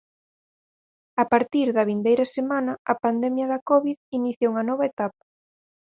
A 1.23 1.25
partir 1.33 1.67
da 1.75 1.87
vindeira 1.91 2.25
semana 2.37 2.73
a 2.91 2.95
pandemia 3.03 3.47
da 3.53 3.63
Covid 3.69 3.97
inicia 4.19 4.51
unha 4.53 4.67
nova 4.69 4.87
etapa. 4.91 5.23